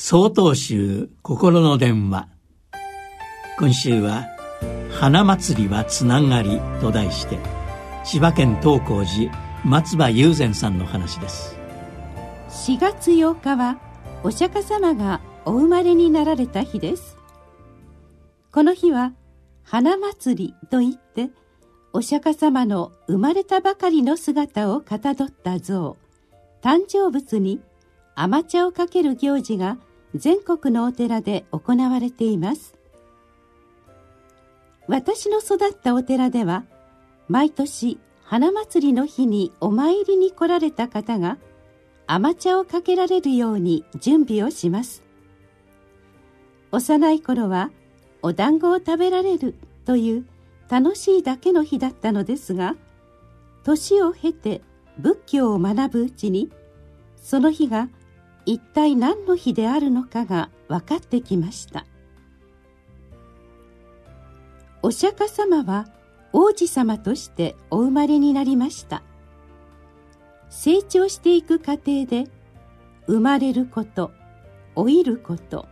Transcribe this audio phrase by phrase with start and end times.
[0.00, 2.28] 総統集心の電話。
[3.58, 4.26] 今週は
[4.94, 7.36] 「花祭りはつながり」と題して
[8.04, 9.32] 千葉県東光寺
[9.64, 11.58] 松葉雄禅さんの話です。
[12.48, 13.80] 4月8日は
[14.22, 17.18] お釈迦様がお生まれになられた日です。
[18.52, 19.14] この日は
[19.64, 21.28] 花祭りといって
[21.92, 25.96] お釈迦様の生まれたばかりの姿をかたどった像。
[26.62, 27.60] 誕生物に
[28.14, 29.76] 甘茶をかける行事が
[30.18, 32.74] 全国のお寺で行われています。
[34.88, 36.64] 私の育ったお寺では
[37.28, 41.38] 毎年花祭りの日にお参りに来られた方が
[42.06, 45.04] 甘茶をかけられるように準備をします。
[46.72, 47.70] 幼い頃は
[48.20, 49.54] お団子を食べられる
[49.84, 50.26] という
[50.68, 52.74] 楽しいだけの日だったのですが
[53.62, 54.62] 年を経て
[54.98, 56.50] 仏教を学ぶうちに
[57.16, 57.88] その日が
[58.48, 61.84] 一体何の日であるのかが分かってきました。
[64.80, 65.86] お釈迦様は
[66.32, 69.02] 王子様としてお生まれになりました。
[70.48, 72.24] 成長していく過程で
[73.06, 74.12] 生まれること
[74.76, 75.68] 老いること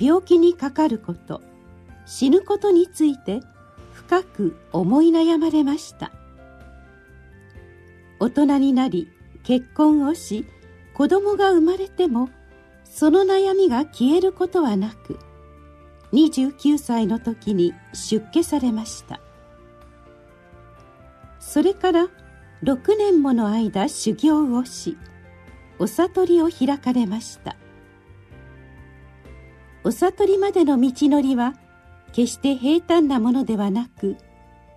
[0.00, 1.42] 病気にかかること
[2.06, 3.42] 死ぬことについて
[3.92, 6.12] 深く思い悩まれました。
[8.20, 9.06] 大人になり
[9.42, 10.46] 結婚をし
[10.96, 12.30] 子供が生まれても
[12.84, 15.18] その悩みが消えることはなく
[16.14, 19.20] 29歳の時に出家されました。
[21.38, 22.08] それから
[22.62, 24.96] 6年もの間修行をし
[25.78, 27.56] お悟りを開かれました。
[29.84, 31.52] お悟りまでの道のりは
[32.12, 34.16] 決して平坦なものではなく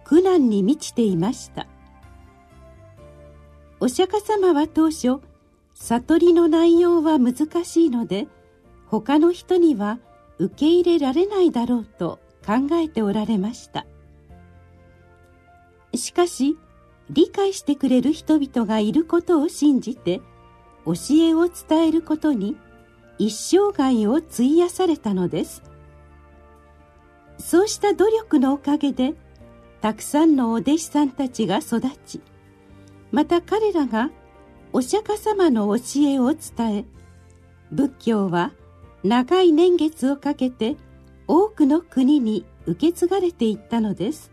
[0.04, 1.66] 苦難に満ちていました。
[3.80, 5.29] お釈迦様は当初
[5.80, 8.28] 悟りの内容は難しいので
[8.88, 9.98] 他の人には
[10.38, 13.86] 受け入れられないだろうと考えておられました。
[15.96, 16.58] しかし
[17.10, 20.22] 理解してくれる人々がいることを信じて
[20.86, 22.56] 教えを伝えることに
[23.18, 25.64] 一生涯を費やされたのです。
[27.38, 29.14] そうした努力のおかげで
[29.82, 32.22] たくさんのお弟子さんたちが育ち
[33.12, 34.12] また彼らが
[34.72, 36.86] お釈迦様の教えを伝え
[37.72, 38.52] 仏教は
[39.04, 40.76] 長い年月をかけて
[41.28, 44.32] 多くの国に受け継がれていったのです。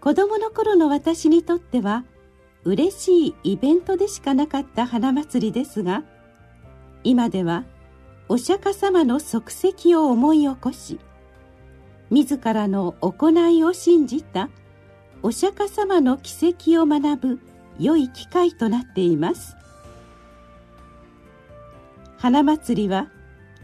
[0.00, 2.04] 子供の頃の私にとっては
[2.64, 6.04] 嬉しいイベントでしかなかった花祭りですが
[7.04, 7.64] 今では
[8.28, 10.98] お釈迦様の足跡を思い起こし
[12.10, 14.48] 自らの行いを信じた
[15.22, 17.40] お釈迦様の奇跡を学ぶ
[17.78, 19.56] 良い機会となっています。
[22.16, 23.08] 花祭りは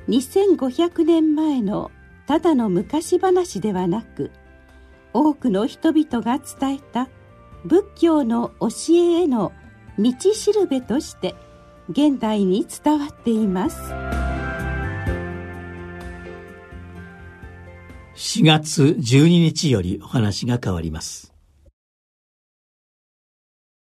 [0.08, 1.90] 2500年前の
[2.26, 4.30] ただの昔話ではなく
[5.12, 7.08] 多くの人々が伝えた
[7.64, 9.52] 仏教の教えへの
[9.98, 11.34] 道しるべとして
[11.88, 13.78] 現代に伝わっています。
[18.14, 21.35] 4月12日よりお話が変わります。